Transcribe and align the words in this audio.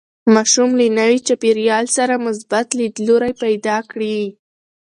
ماشوم 0.33 0.69
له 0.79 0.85
نوي 0.99 1.17
چاپېریال 1.27 1.85
سره 1.97 2.13
مثبت 2.25 2.67
لیدلوری 2.79 3.33
پیدا 3.43 3.77
کړي. 3.91 4.17